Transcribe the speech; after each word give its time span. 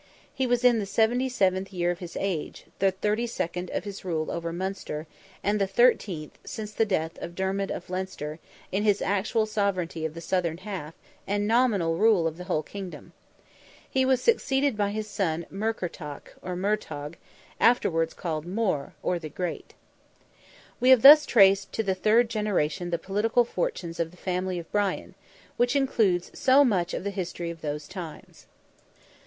He 0.33 0.47
was 0.47 0.63
in 0.63 0.79
the 0.79 0.85
77th 0.85 1.71
year 1.71 1.91
of 1.91 1.99
his 1.99 2.17
age, 2.19 2.65
the 2.79 2.91
32nd 2.91 3.69
of 3.69 3.83
his 3.83 4.03
rule 4.03 4.31
over 4.31 4.51
Munster, 4.51 5.05
and 5.43 5.61
the 5.61 5.67
13th—since 5.67 6.71
the 6.71 6.87
death 6.87 7.19
of 7.21 7.35
Dermid 7.35 7.69
of 7.69 7.87
Leinster—in 7.87 8.83
his 8.83 9.03
actual 9.03 9.45
sovereignty 9.45 10.03
of 10.03 10.15
the 10.15 10.19
southern 10.19 10.57
half, 10.57 10.95
and 11.27 11.45
nominal 11.47 11.97
rule 11.97 12.25
of 12.25 12.37
the 12.37 12.45
whole 12.45 12.63
kingdom. 12.63 13.13
He 13.87 14.03
was 14.03 14.23
succeeded 14.23 14.75
by 14.75 14.89
his 14.89 15.07
son 15.07 15.45
Murkertach, 15.51 16.33
or 16.41 16.55
Murtogh, 16.55 17.13
afterwards 17.59 18.15
called 18.15 18.47
More, 18.47 18.95
or 19.03 19.19
the 19.19 19.29
great. 19.29 19.75
We 20.79 20.89
have 20.89 21.03
thus 21.03 21.27
traced 21.27 21.71
to 21.73 21.83
the 21.83 21.93
third 21.93 22.27
generation 22.27 22.89
the 22.89 22.97
political 22.97 23.45
fortunes 23.45 23.99
of 23.99 24.09
the 24.09 24.17
family 24.17 24.57
of 24.57 24.71
Brian, 24.71 25.13
which 25.57 25.75
includes 25.75 26.31
so 26.33 26.65
much 26.65 26.95
of 26.95 27.03
the 27.03 27.11
history 27.11 27.51
of 27.51 27.61
those 27.61 27.87
times. 27.87 28.47